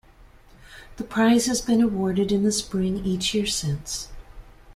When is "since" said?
3.45-4.07